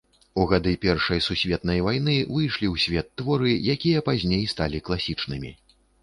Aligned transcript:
У 0.41 0.43
гады 0.51 0.71
першай 0.85 1.19
сусветнай 1.25 1.83
вайны 1.87 2.15
выйшлі 2.35 2.67
ў 2.73 2.81
свет 2.85 3.07
творы, 3.23 3.51
якія 3.73 3.99
пазней 4.07 4.41
сталі 4.55 4.81
класічнымі. 4.89 5.53